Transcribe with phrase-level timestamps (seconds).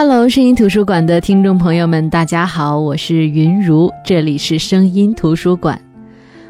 [0.00, 5.76] Hello，声音图书馆的听众朋友们，大家好，我是云如，这里是声音图书馆。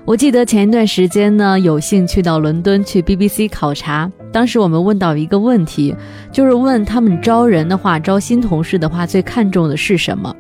[0.05, 5.97] 我记得前一段时间呢，有幸去到伦敦去 BBC 考察，当时我们问到一个问题，
[6.31, 10.31] 就是问他们招人的话，招新同事的话，最看重的是什么？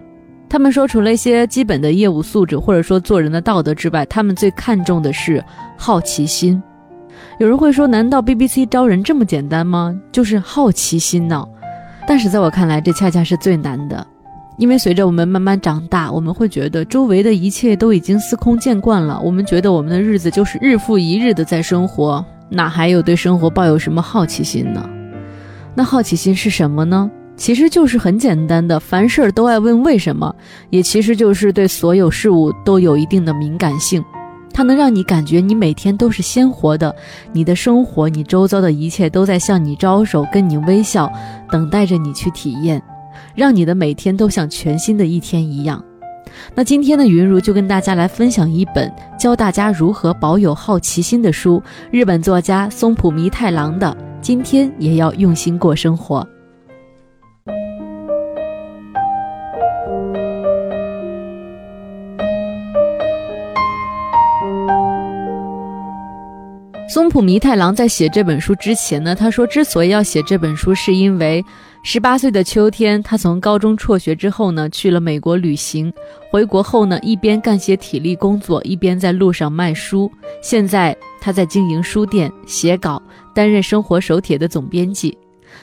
[0.47, 5.43] 他们说，除了一些基本的业务素质或者说做人的道德之外，他们最看重的是
[5.79, 6.63] 好奇心。
[7.39, 9.99] 有人会说，难道 BBC 招人这么简单吗？
[10.13, 11.43] 就是好奇心呢？
[12.09, 14.05] 但是在我看来，这恰恰是最难的，
[14.57, 19.21] 因为随着我们慢慢长大，我们会觉得周围的一切都已经司空见惯了。
[19.23, 24.89] 我们觉得我们的日子就是日复一日的在生活，哪还有对生活抱有什么好奇心呢？
[25.75, 27.11] 那好奇心是什么呢？
[27.37, 30.35] 其实就是很简单的，凡事都爱问为什么，
[30.71, 34.03] 也其实就是对所有事物都有一定的敏感性。
[34.59, 36.93] 它能让你感觉你每天都是鲜活的，
[37.33, 41.09] 你的生活，你周遭的一切都在向你招手，跟你微笑，
[41.49, 42.83] 等待着你去体验，
[43.37, 45.81] 让你的每天都像全新的一天一样。
[46.57, 53.87] 那今天的云如就跟大家来分享一本教大家如何保有好奇心的书，日本作家松浦弥太郎的
[54.21, 56.21] 《今天也要用心过生活》。
[66.89, 71.45] 松浦弥太郎在写这本书之前呢，他说，之所以要写这本书，是因为
[71.83, 75.93] 十八岁的秋天，他从高中辍学之后呢，去了美国旅行。
[76.31, 80.11] 回国后呢，一边干些体力工作，一边在路上卖书。
[80.41, 83.03] 现在他在经营书店，写稿，
[83.35, 85.17] 担任生活手帖的总编辑。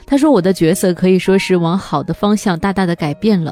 [0.06, 3.52] 他说，我的角色可以说是往好的方向大大的改变了。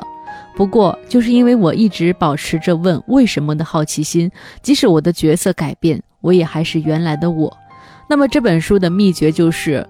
[0.56, 4.30] 不过，就是因为我一直保持着问为什么的好奇心，
[4.62, 7.52] 即使我的角色改变，我也还是原来的我。
[8.08, 9.86] 那么这本书的秘诀就是，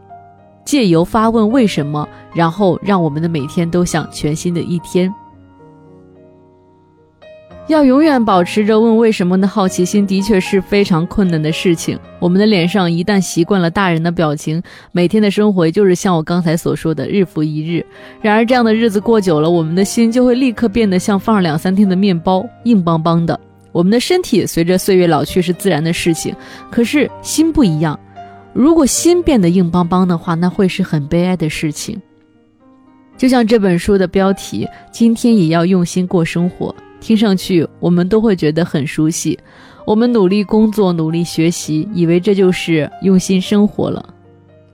[0.65, 5.13] 借由发问为什么，然后让我们的每天都像全新的一天。
[7.67, 11.97] 要永远保持着问为什么的好奇心，的确是非常困难的事情。
[12.19, 17.85] 我们的脸上一旦习惯了大人的表情，每天的生活就是像我刚才所说的日复一日。
[18.21, 23.39] 然而这样的日子过久了，我们的心就会立刻变得像放了两三天的面包，硬邦邦的。
[23.73, 26.33] 我们的身体随着岁月老去是自然的事情，
[26.71, 27.99] 可是心不一样。
[28.53, 32.01] 如果心变得硬邦邦的话，那会是很悲哀的事情。
[33.17, 39.37] 就像这本书的标题“今天也要用心过生活”，听上去我们都会觉得很熟悉。
[39.85, 44.13] 我们努力工作，努力学习，以为这就是用心生活了。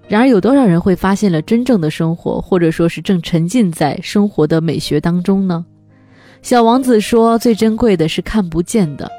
[0.08, 5.66] 然而，有多少人会发现了真正的生活，或者说是正沉浸在生活的美学当中呢？
[6.42, 9.10] 小王子说：“最珍贵的是看不见的。”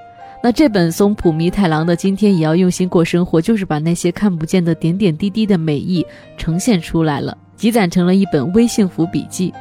[0.42, 6.04] 那这本松浦弥太郎的《今天也要用心过生活》，就是把那些看不见的点点滴滴的美意
[6.38, 9.52] 呈现出来了，积攒成了一本微幸福笔记。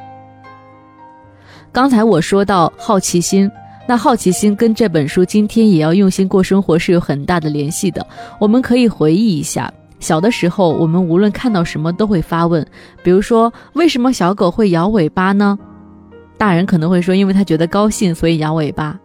[1.73, 3.51] 刚才我说到好奇心，
[3.89, 8.07] 那好奇心跟这本书《今天也要用心过生活》是有很大的联系的。
[8.39, 12.65] 我们可以回忆一下，小的时候，我们无论看到什么都会发问，
[13.03, 15.59] 比如说为什么小狗会摇尾巴呢？
[16.39, 18.97] 大人可能会说，因为他觉得高兴，所以摇尾巴。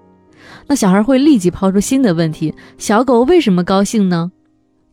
[0.69, 4.31] 那小孩会立即抛出新的问题：小狗为什么高兴呢？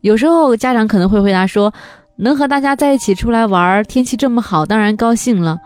[0.00, 1.72] 有时候家长可能会回答说：
[2.16, 5.56] 能和大家在一起出来玩，天气这么好，当然高兴了。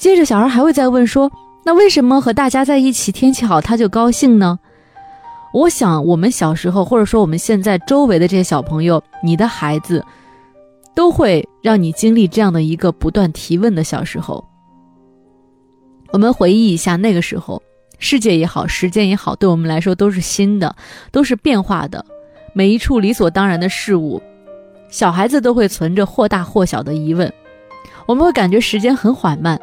[0.00, 1.30] 接着小孩还会再问说：
[1.64, 4.58] 那为什么和大家在一起天气好他就高兴呢？
[5.52, 10.04] 我想我们小时候，或者说我们现在周围的这些小朋友，你的孩子，
[10.94, 14.44] 都会让你经历这样的一个不断提问的小时候。
[16.10, 17.62] 我们回忆一下那个时候，
[17.98, 20.74] 世界也好，时间也好，对我们来说都是新的，
[21.12, 22.04] 都是变化的。
[22.54, 24.20] 每一处理所当然的事物，
[24.88, 27.32] 小孩子都会存着或大或小的疑问。
[28.06, 29.60] 我们会感觉时间很缓慢，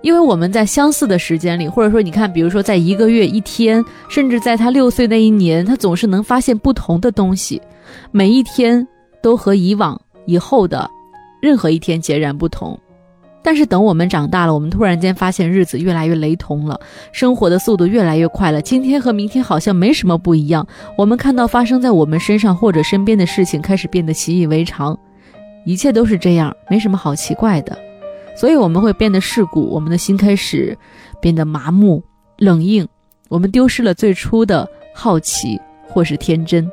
[0.00, 7.60] 因为我们在相似的时间里，或者说你看，比如说在一个月、一天，甚至在他六岁那一年，他总是能发现不同的东西，
[8.10, 8.86] 每一天
[9.22, 10.90] 都和以往以后的
[11.42, 12.80] 任何一天截然不同。
[13.42, 16.78] 但是等我们长大了，我们突然间发现日子越来越雷同了，
[17.12, 18.60] 生活的速度越来越快了。
[18.60, 20.66] 今天和明天好像没什么不一样。
[20.96, 24.98] 我们看到发生在我们身上或者身边的事情，开始变得习以为常，
[25.64, 27.76] 一切都是这样，没什么好奇怪的。
[28.36, 30.76] 所以我们会变得世故，我们的心开始
[31.20, 32.02] 变得麻木、
[32.38, 32.86] 冷硬，
[33.28, 36.70] 我们丢失了最初的好奇或是天真。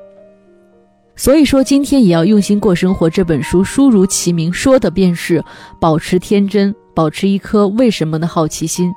[1.19, 3.09] 所以说，今天也要用心过生活。
[3.09, 5.43] 这本书书如其名，说的便是
[5.79, 8.93] 保持天真，保持一颗为什么的好奇心，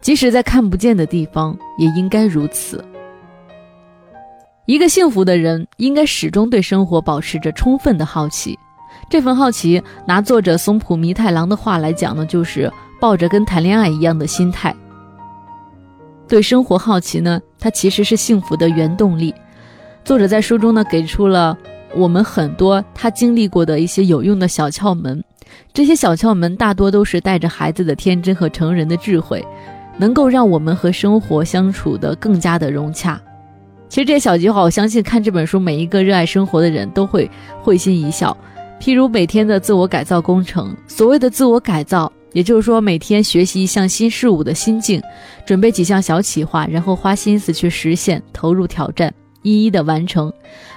[0.00, 2.82] 即使在看不见的地方，也应该如此。
[4.66, 8.56] 一个幸福的人，应该始终对生活保持着充分的好奇。
[9.10, 14.74] 这份好奇，拿作者松浦弥太郎的话来讲呢，就是抱着跟谈恋爱一样的心态。
[16.28, 19.34] 对生活好奇呢，它其实是幸福的原动力。
[20.04, 21.56] 作者在书中呢，给出了
[21.96, 25.24] 我们很多他经历过的一些有用的小窍门。
[25.72, 29.42] 这些小窍门大多都是带着孩子的天真和成人的智慧，
[29.96, 33.18] 能够让我们和生活相处的更加的融洽。
[33.88, 37.30] 其实这些小计划，我相信看这本书，每一个热爱生活的人都会
[37.62, 38.36] 会心一笑。
[38.78, 42.12] 譬如每天的自我改造工程，所谓的自我改造。
[42.34, 45.00] 也就是说，每天学习一项新事物的心境，
[45.46, 49.14] 准备几项小企划，然后花心思去实现，投入挑战，
[49.44, 50.32] 一一的完成。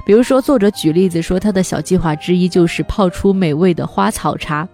[0.06, 4.70] 比如说，作者举例子说，他的小计划之一就是泡出美味的花草茶。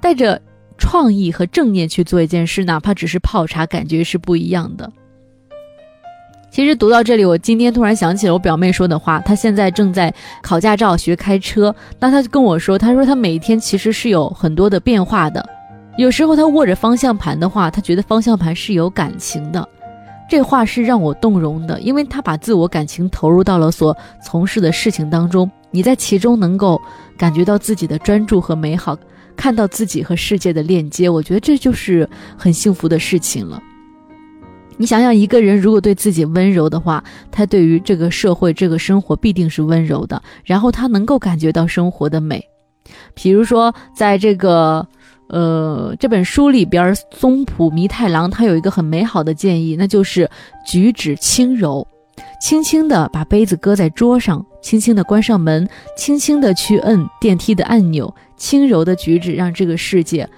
[0.00, 0.40] 带着
[0.78, 4.88] 创意和正念去做一件事，哪怕只是泡茶，感觉是不一样的。
[6.50, 15.46] 其实读到这里，我今天突然想起了我表妹说的话，她现在正在考驾照学开车，那她就跟我说，她说她每天其实是有很多的变化的。
[15.98, 19.68] 有时候她握着方向盘的话，她觉得方向盘是有感情的，
[20.28, 26.78] 这话是让我动容的，因为他把自我感情投入到了所从事的事情当中，你在其中能够
[27.16, 28.94] 感觉到自己的专注和美好，
[29.34, 33.58] 看到自己和世界的链接，我觉得这就是很幸福的事情了。
[34.76, 37.02] 你想想，一个人如果对自己温柔的话，
[37.32, 42.44] 他对于这个社会、这个生活必定是温柔的，然后他能够感觉到生活的美。
[43.14, 44.86] 比如说，在这个。
[45.28, 50.28] 呃，这本书里边，松浦弥太郎他有一个很美好的建议，那就是
[50.66, 51.86] 举止轻柔，
[52.40, 60.28] 轻轻地把杯子搁在桌上，轻轻地关上门，轻轻地去摁电梯的按钮，轻柔的举止让这个世界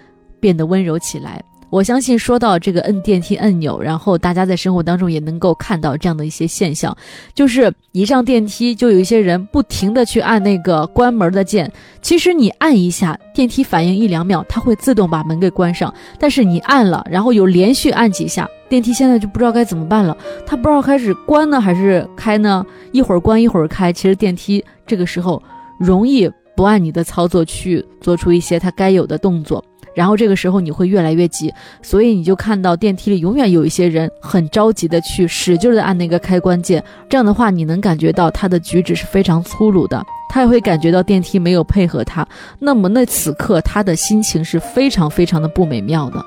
[0.40, 1.42] 变得温柔起来。
[1.70, 6.96] 我相信说到这个摁电梯按钮，然后大家在生活当中也能够看到这样的一些现象，
[7.32, 11.70] 就是一上电梯就有一些人不停的去按那个关门的键。
[12.02, 15.94] 其实你按一下，电梯反应一两秒，它会自动把门给关上。
[16.18, 20.16] 但是你按了，然后又连续按几下，电梯现在就不知道该怎么办了。
[20.44, 22.66] 它不知道开始关呢还是开呢？
[22.90, 23.92] 一会儿关一会儿开。
[23.92, 25.40] 其实电梯这个时候
[25.78, 29.64] 容易不按你的操作去做出一些它该有的动作。
[29.94, 31.52] 然后这个时候你会越来越急，
[31.82, 36.82] 所以你就看到电梯里永远有一些人很着急的去使劲的按那个开关键。
[37.08, 42.26] 这样的话，你能感觉到他的举止是非常粗鲁的，他也会感觉到电梯没有配合他。
[42.58, 46.24] 那么那此刻他的心情是非常非常的不美妙的。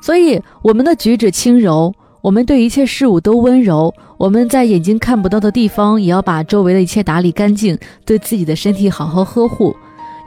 [0.00, 9.74] 所以我们的举止轻柔，我们对一切事物都温柔，我们在眼睛看不到的地方也要把周围的一切打理干净，对自己的身体好好呵护。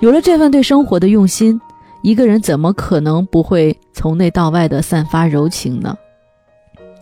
[0.01, 1.59] 有了这份对生活的用心。
[2.01, 5.95] 一个人怎么可能不会从内到外的散发柔情呢？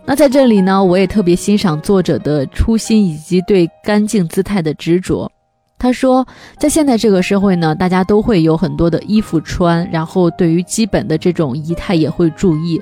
[0.06, 5.30] 那在这里呢，我也特别欣赏作者的初心以及对干净姿态的执着。
[5.78, 6.26] 他说，
[6.58, 12.80] 在现在这个社会呢，大家都会有很多的衣服穿，然后对于基本的这种仪态也会注意。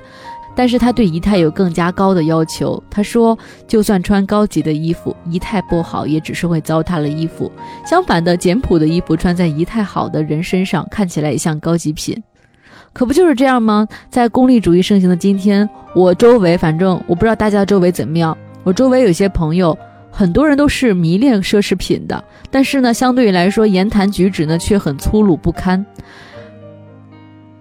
[0.59, 2.83] 但是他对仪态有更加高的要求。
[2.89, 7.49] 他说，就算穿高级的衣服，仪态不好，也只是会糟蹋了衣服。
[7.85, 12.21] 相反的，简朴的衣服穿在仪态好的人身上，看起来也像高级品。
[12.91, 13.87] 可不就是这样吗？
[14.09, 18.37] 在功利主义盛行的今天，我周围，反正我不知道大家周围怎么样。
[18.65, 19.77] 我周围有些朋友，
[20.11, 22.21] 很多人都是迷恋奢侈品的，
[22.51, 25.85] 但是呢，相对于来说，言谈举止呢，却很粗鲁不堪。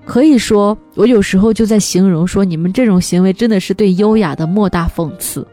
[0.08, 5.46] 可以说，我有时候就在形容说，你们这种行为真的是对优雅的莫大讽刺。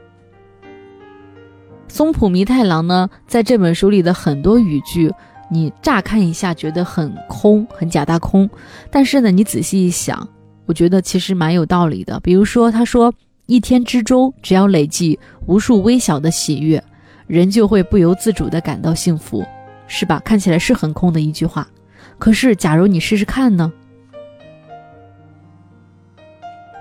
[1.89, 5.11] 松浦弥太郎呢，在这本书里的很多语句，
[5.51, 8.49] 你乍看一下觉得很空、很假大空，
[8.89, 10.25] 但是呢，你仔细一想，
[10.65, 12.17] 我觉得其实蛮有道理的。
[12.21, 13.13] 比如说，他说，
[13.47, 16.81] 一天之中只要累计无数微小的喜悦，
[17.27, 19.43] 人就会不由自主地感到幸福，
[19.85, 20.21] 是吧？
[20.23, 21.67] 看起来是很空的一句话，
[22.17, 23.69] 可是假如你试试看呢？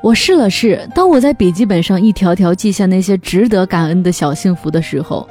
[0.05, 5.27] 我试了试，当我在笔记本上一条条记下那些值得感恩的小幸福的时候，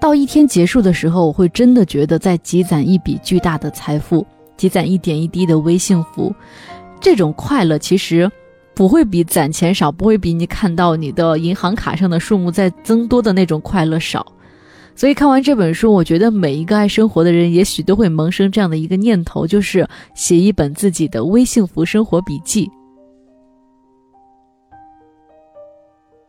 [0.00, 6.34] 到一天结束的时候，我会真的觉得在积攒一笔巨大的财富，积攒一点一滴的微幸福。
[7.00, 8.28] 这种快乐其实
[8.74, 14.26] 不会比攒钱少，不会比你看到你的银行卡上的数目在增多的那种快乐少。
[14.96, 22.68] 所以看完这本书，我觉得每一个爱生活的人，也许都会萌生这样的一个念头，就是写一本自己的微幸福生活笔记。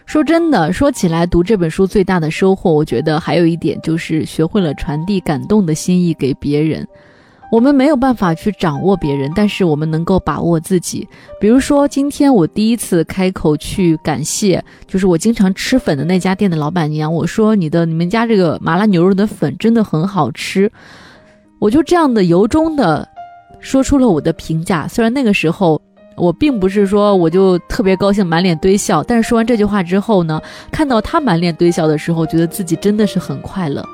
[0.07, 6.87] 说真的，说起来，读这本书最大的收获，我觉得还有一点就是学会了传递感动的心意给别人。
[7.51, 11.05] 我们没有办法去掌握别人，但是我们能够把握自己。
[11.41, 17.13] 比如说，今天我第一次开口去感谢，就是我经常吃粉的那家店的老板娘。
[17.13, 20.71] 我说：“你的你们家这个麻辣牛肉的粉真的很好吃。”
[21.59, 23.05] 我就这样的由衷的
[23.59, 24.87] 说出了我的评价。
[24.87, 25.81] 虽然那个时候。
[26.17, 29.03] 我并不是说我就特别高兴，满脸堆笑。
[29.03, 33.85] 但是说完这句话之后呢，看到他满脸堆笑的时候，觉得自己真的是很快乐。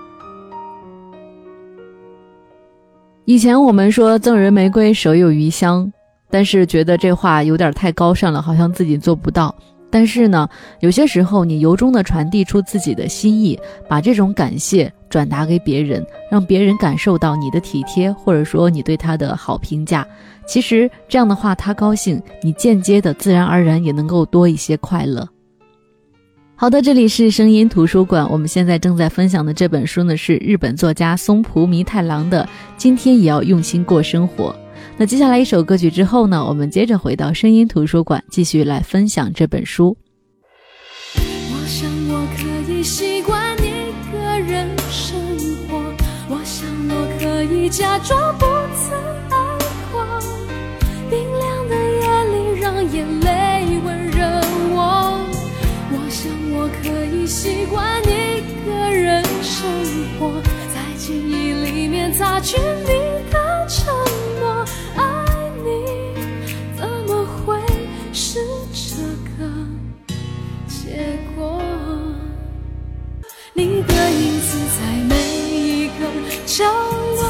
[3.25, 5.91] 以前我们说赠人玫瑰，手有余香，
[6.29, 9.53] 但是觉得这话有点太高尚了，好像自己做不到。
[9.89, 10.49] 但是呢，
[10.79, 20.05] 有些时候你由衷的传递出自己的心意，把这种感谢转达给别人，让别人感受到你的体贴，或者说你对他的好评价。
[20.45, 25.27] 其实这样的话，他高兴，你间接的自然而然也能够多一些快乐。
[26.55, 32.43] 好的，这里是声音图书馆，我们现在正在分享的这本书呢，是日本作家松浦弥太郎的
[32.77, 34.51] 《今天也要用心过生活》。
[34.95, 39.97] 那接下来一首歌曲之后呢，我们接着回到声音图书馆，继续来分享这本书。
[41.15, 45.19] 我想我可以习惯一个人生
[45.67, 45.81] 活，
[46.29, 49.12] 我想我可以假装不曾
[57.25, 59.65] 习惯一个人生
[60.19, 60.41] 活，
[60.73, 62.87] 在记忆里面擦去你
[63.31, 63.93] 的承
[64.39, 64.65] 诺。
[64.95, 65.03] 爱
[65.63, 65.69] 你
[66.77, 67.57] 怎么会
[68.11, 68.39] 是
[68.73, 69.01] 这
[69.37, 69.49] 个
[70.67, 71.61] 结果
[73.53, 75.15] 你的影子在每
[75.49, 76.05] 一个
[76.45, 77.23] 角落，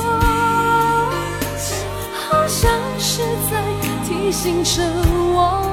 [2.29, 3.21] 好像是
[3.51, 3.63] 在
[4.07, 4.81] 提醒着
[5.35, 5.73] 我，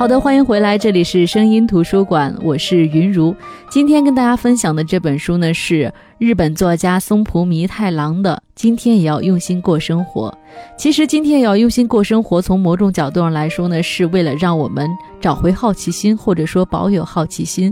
[0.00, 3.36] 好的，欢迎回来，这里是声音图书馆，我是云如。
[3.68, 10.30] 今天跟大家分享的这本书呢，是日本作家松浦弥太郎的《今天也要用心过生活》。
[10.74, 14.88] 其实，今天也要用心过生活，从某种角度上来说呢，是为了让我们
[15.20, 17.70] 找回好奇心，或者说保有好奇心，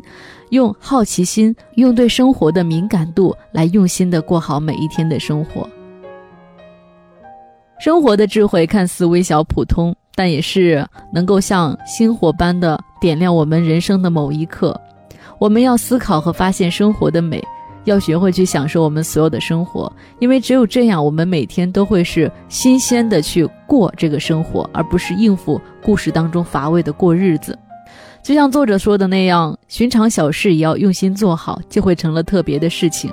[0.50, 5.66] 用好奇心，用对生活的敏感度来用心的过好每一天的生活。
[7.80, 9.97] 生活的智慧看似微小普通。
[10.19, 14.77] 但也是能够像星火般的点亮我们人生的某一刻。
[15.39, 17.41] 我们要思考和发现生活的美，
[17.85, 27.57] 要学会去享受我们所有的生活，因为只有这样，我们每天都会是新鲜的去过这个生活，而不是应付故事当中乏味的过日子。
[28.21, 33.09] 就像作者说的那样，寻常小事也要用心做好，就会成了特别的事情。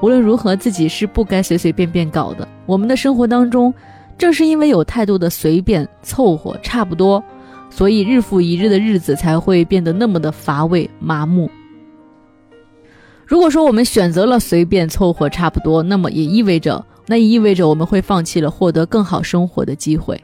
[0.00, 2.48] 无论如何，自己是不该随随便便搞的。
[2.64, 3.74] 我们的生活当中。
[4.18, 7.22] 正是因为有太多的随便凑合差不多，
[7.68, 11.50] 所以日复一日的日子才会变得那么的乏味麻木。
[13.26, 20.18] 如果说我们选择了随便凑合差不多，那么也意味着，那意味着我们会放弃了获得更好生活的机会。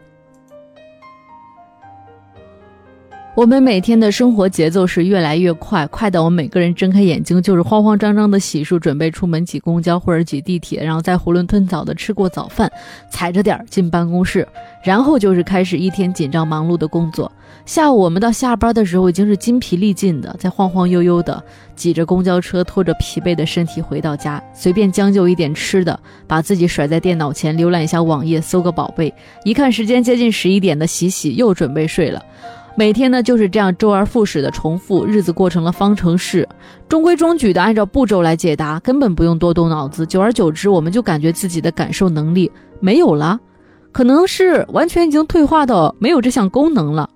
[3.34, 12.70] 我们每天的生活节奏是越来越快，快到我们每个人睁开眼睛就是慌慌张张的洗漱，准备出门挤公交或者挤地铁，然后再囫囵吞枣的吃过早饭，
[13.10, 14.46] 踩着点儿进办公室，
[14.82, 17.32] 然后就是开始一天紧张忙碌的工作。
[17.64, 21.42] 下午我们到下班的时候已经是筋疲力尽的，在晃晃悠悠的
[21.74, 29.12] 挤着公交车，拖着疲惫的身体回到家，随便将就一点吃的，把自己甩在电脑前浏览一下网页，搜个宝贝，
[29.42, 32.22] 一看时间接近十一点的洗洗，又准备睡了。
[32.74, 36.48] 每天呢就是这样周而复始的重复，日子过成了方程式，
[36.88, 40.06] 中规中矩的按照步骤来解答，根本不用多动脑子。
[40.06, 42.50] 久而久之，我们就感觉自己的感受能力
[42.80, 43.38] 没有了，
[43.92, 47.08] 可能是完全已经退化到没有这项功能了。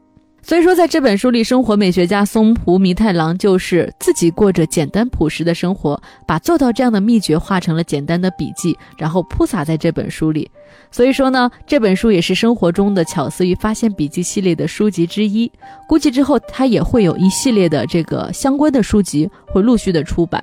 [0.47, 10.49] 所以说，在这本书里，生活美学家松浦弥太郎就是自己过着简单朴实的生活，把做到这样的秘诀画成了简单的笔记，然后铺洒在这本书里。
[10.93, 15.51] 所以说呢，这本书也是生活中的巧思与发现笔记系列的书籍之一。
[15.89, 20.41] 估计之后它也会有一系列的这个相关的书籍会陆续的出版。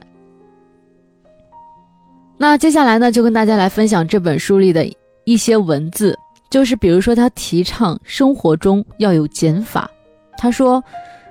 [2.38, 4.86] 那接下来呢，就跟大家来分享这本书里的
[5.24, 6.14] 一些文字，
[6.50, 9.90] 就是比如说他提倡生活中要有减法。
[10.44, 10.84] 他说，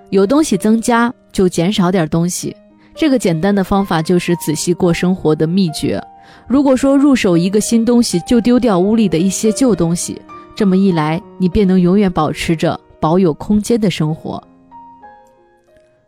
[0.08, 2.56] 有东西增加就减少点东西，
[2.94, 6.02] 这个简单的方法就是仔细过生活的秘诀。
[6.46, 10.18] 如果说入手一个新东西就丢掉屋里的一些旧东西，
[10.56, 14.42] 这么一来，你便能永远保持着保有空间的生活。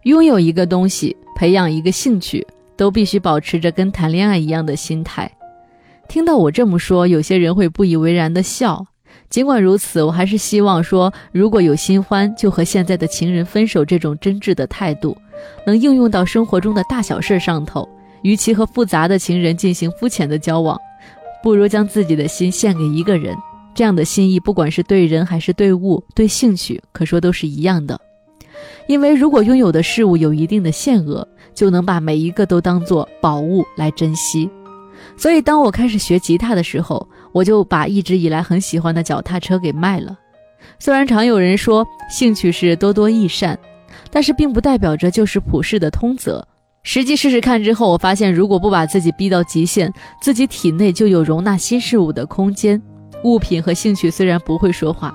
[0.05, 2.47] 拥有一个东西，培养一个兴趣。
[2.77, 5.31] 都必须保持着跟谈恋爱一样的心态。
[6.09, 8.85] 听到我这么说，有些人会不以为然的笑。
[9.35, 15.17] 尽管如此，我还是希望说，如果有新欢，就和现在的情人分手这种真挚的态度，
[15.67, 17.89] 能应用到生活中的大小事上头。
[18.23, 20.79] 与其和复杂的情人进行肤浅的交往，
[21.43, 23.37] 不如将自己的心献给一个人。
[23.75, 28.01] 这样的心意，不管是对人还是对物、对兴趣，可说都是一样的。
[28.87, 34.49] 因为如果拥有的事物有一定的限额，就能把每一个都当做宝物来珍惜。
[35.17, 40.17] 所以，当我开始学吉他的时候，我就把一直以来很喜欢的脚踏车给卖了。
[40.79, 43.59] 虽然常有人说兴趣是多多益善，
[44.11, 46.47] 但是并不代表着就是普世的通则。
[46.85, 52.81] 实际试试看之后，我发现如果不把自己逼到极限，自己体内就有容纳新事物的空间。
[53.25, 55.15] 物品和兴趣虽然不会说话，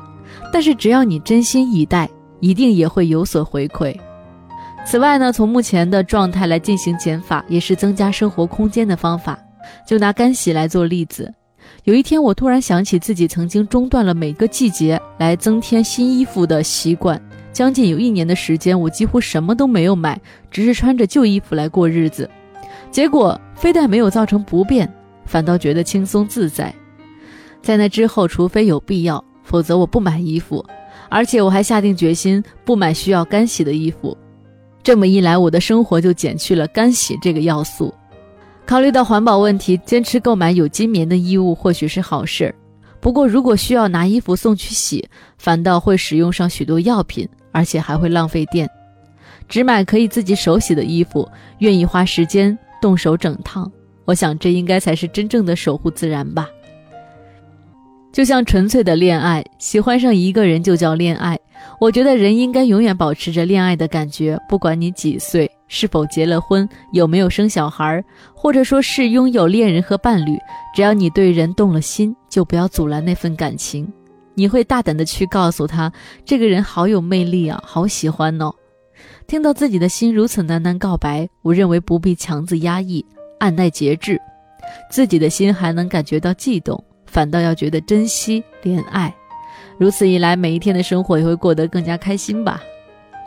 [0.52, 2.10] 但是只要你真心以待。
[2.42, 3.94] 一定也会有所回馈。
[4.86, 9.38] 此外呢，从目前的状态来进行减法，也是增加生活空间的方法。
[9.86, 11.34] 就拿干洗来做例子，
[11.90, 17.20] 有一天我突然想起自己曾经中断了每个季节来增添新衣服的习惯，
[17.52, 22.30] 将近有一年的时间，我几乎什么都没有买，只是穿着旧衣服来过日子。
[22.92, 24.88] 结果非但没有造成不便，
[25.26, 26.72] 反倒觉得轻松自在。
[27.60, 30.64] 在那之后，除非有必要，否则我不买衣服。
[31.10, 34.16] 而且我还下定决心不买需要干洗的衣服，
[34.84, 37.92] 这么一来，我的生活就减去了干洗这个要素。
[38.70, 42.54] 考虑到环保问题，坚持购买有机棉的衣物或许是好事儿。
[43.00, 45.04] 不过，如果需要拿衣服送去洗，
[45.40, 48.70] 反倒会使用上许多药品，而且还会浪费电。
[49.48, 51.28] 只买可以自己手洗的衣服，
[51.58, 53.72] 愿意花时间动手整烫，
[54.06, 56.48] 我想这应该才是真正的守护自然吧。
[58.14, 61.36] 就像纯粹的恋爱，喜欢上一个人就叫恋爱。
[61.82, 68.04] 我觉得人应该永远保持着恋爱的感觉，不管你几岁，是否结了婚，有没有生小孩，
[68.34, 70.38] 或者说是拥有恋人和伴侣，
[70.76, 73.88] 只要你对人动了心，就不要阻拦那份感情。
[74.34, 75.92] 你会大胆的去告诉他，
[76.26, 78.52] 这个人好有魅力啊，好喜欢哦。
[79.28, 83.06] 听到自己的心如此喃喃告白，我认为不必强自压抑，
[83.40, 84.20] 按耐节制，
[84.90, 86.84] 自己的心还能感觉到悸动。
[87.06, 89.14] 反倒要觉得珍惜怜爱，
[89.78, 92.62] 如此一来，每一天的生活也会过得更加开心吧。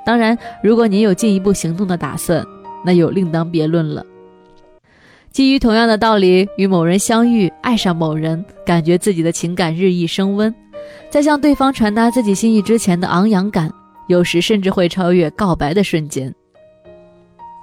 [0.05, 2.45] 当然，如果您有进一步行动的打算，
[2.85, 4.05] 那又另当别论了。
[5.31, 10.55] 基于同样的道理，与某人相遇，爱上某人，感觉自己的情感日益升温，
[11.09, 13.73] 在向对方传达自己心意之前的昂扬感，
[14.09, 16.35] 有时甚至会超越告白的瞬间。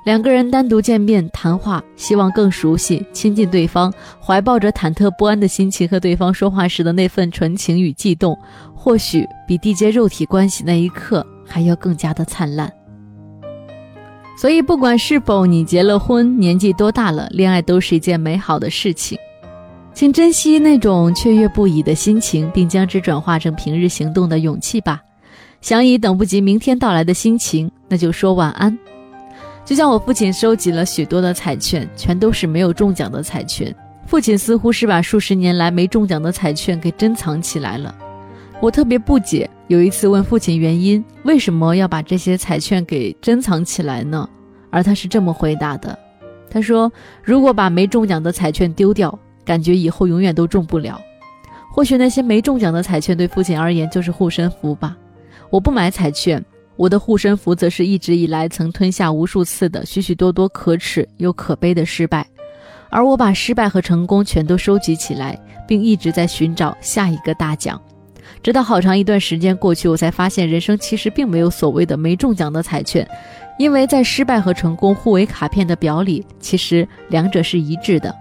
[0.06, 8.36] 两个人单独见面谈话，希望更熟悉、亲近对方，怀抱着忐忑不安的心情和对方说话时的那份纯情与悸动，
[8.74, 12.72] 或许比缔结肉体关系那一刻还要更加的灿烂。
[14.38, 19.18] 所以，不管是否你结了婚，年纪多大了，恋爱都是一件美好的事情，
[19.94, 25.02] 请珍惜那种雀跃不已的心情，并将之转化成平日行动的勇气吧。
[25.60, 28.80] 想以等不及明天到来的心情，那就说晚安。
[29.66, 33.76] 就像我父亲收集了许多的彩券，全都是没有中奖的彩券。
[34.08, 37.94] 父亲似乎是把数十年来没中奖的彩券给珍藏起来了。
[38.62, 44.28] 我特别不解，有一次问父亲原因，为什么要把这些彩券给珍藏起来呢？
[44.72, 45.98] 而他是这么回答的
[46.50, 46.92] ：“他说，
[47.24, 51.00] 如果把没中奖的彩券丢掉，感觉以后永远都中不了。
[51.72, 54.98] 或许那些没中奖的彩券对父亲而言就是护身符吧。
[55.52, 56.44] 我不买彩券。”
[56.76, 62.26] 我的护身符则是一直以来曾吞下无数次的许许多多可耻又可悲的失败，
[62.90, 67.80] 而我把失败和成功全都收集起来，并一直在寻找下一个大奖。
[68.42, 73.08] 直到好长一段时间过去，我才发现人生其实并没有所谓的没中奖的彩券，
[73.58, 78.14] 因为在失败和成功互为卡片的表里，其实两者是一致的。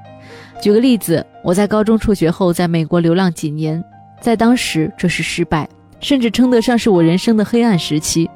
[0.61, 3.83] 举个例子，我在高中辍学后在美国流浪几年，
[4.21, 5.69] 在当时这是失败。
[6.01, 8.31] 甚至称得上是我人生的黑暗时期。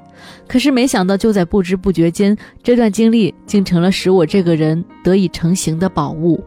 [0.48, 6.42] 可是没想到，就在不知不觉间，这段经历竟成了使我这个人得以成型的宝物。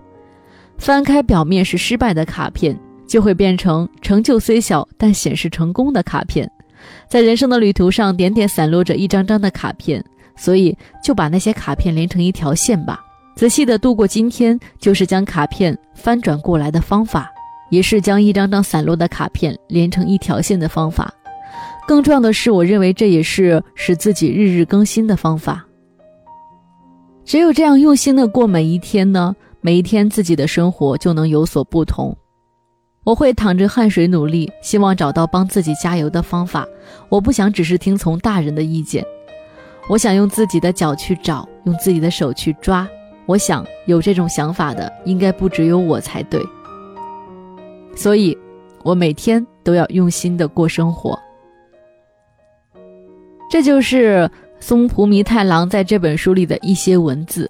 [0.77, 6.49] 翻开表面是失败的卡片，就会变成成就虽小但显示成功的卡片。
[7.09, 10.03] 在人生的旅途上，点点散落着一张张的卡片，
[10.35, 12.99] 所以就把那些卡片连成一条线吧。
[13.35, 17.29] 仔细的度过今天，就是将卡片翻转过来的方法，
[17.69, 21.13] 也是将一张张散落的卡片连成一条线的方法。
[21.87, 25.65] 更重要的是，我认为这也是使自己日日更新的方法。
[27.23, 32.15] 只有这样用心的过每一天呢，每一天自己的生活就能有所不同。
[33.05, 36.67] 我会淌着汗水努力，希望找到帮自己加油的方法。
[37.07, 39.05] 我不想只是听从大人的意见，
[39.87, 42.87] 我想用自己的脚去找，用自己的手去抓。
[43.27, 46.41] 我想有这种想法的，应该不只有我才对。
[47.95, 48.35] 所以，
[48.83, 51.17] 我每天都要用心的过生活。
[53.51, 57.49] 这就是松浦弥太郎在这本书里的一些文字。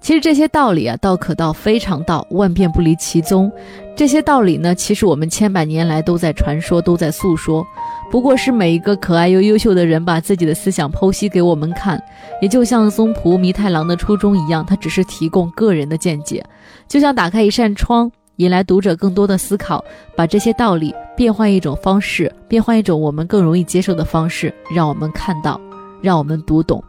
[0.00, 3.50] 其实这些道理啊，道可道非常道，万变不离其宗。
[3.96, 7.66] 这些道理呢，其实我们千百年来都在传说，都在诉说。
[8.10, 12.00] 不过是每一个可爱又优秀的人把自己的思想剖析给我们看。
[12.40, 16.44] 也就像松浦弥太郎的初衷一样，他只是提供个人的见解，
[16.86, 19.82] 就像打开一扇窗，引来读者更多的思考，
[20.14, 25.58] 把这些道理变换一种方式，变换一种我们更容易接受的方式，让我们看到，
[26.02, 26.84] 让我们读懂。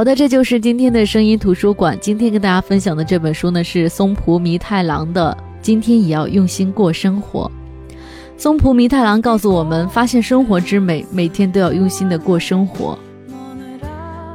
[0.00, 1.94] 好的，这就是今天的声音图书馆。
[2.00, 7.52] 今天跟大家分享的这本书呢，是松浦弥太郎的《今天也要用心过生活》。
[8.38, 12.98] 松浦弥太郎告诉我们，发现生活之美，每天都要用心的过生活。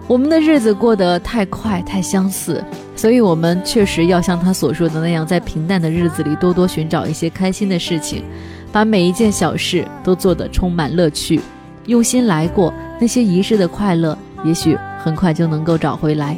[0.08, 2.64] 我们的日子过得太快，太相似，
[2.96, 8.24] 所以我们确实要像他所说的那样，在平淡的日子里多多寻找一些开心的事情，
[8.72, 11.42] 把每一件小事都做得充满乐趣，
[11.88, 14.78] 用心来过那些遗失的快乐，也许。
[15.06, 16.36] 很快就能够找回来。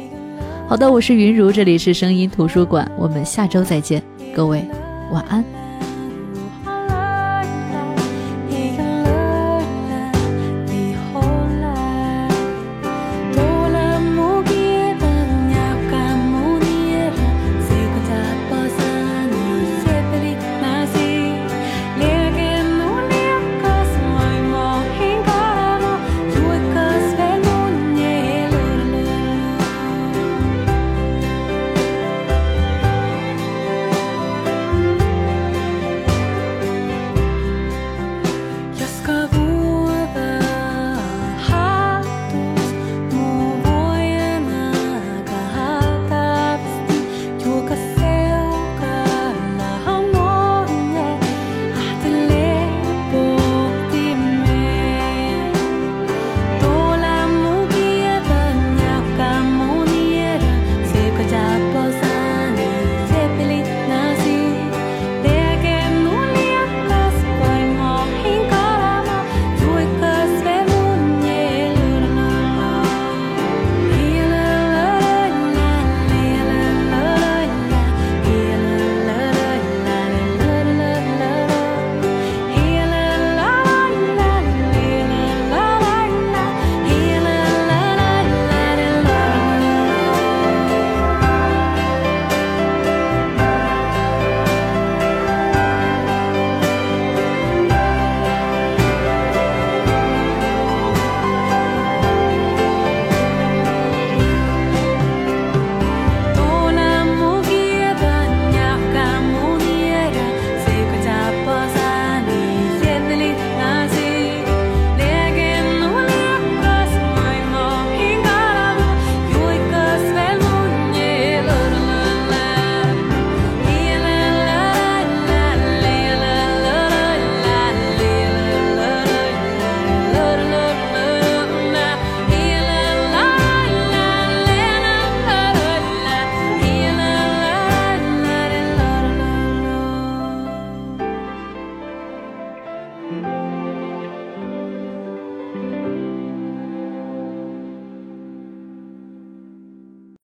[0.68, 4.02] 好的，我是云如，这里是声音图书馆，我们下周再见，
[4.34, 4.62] 各位
[5.10, 5.42] 晚安。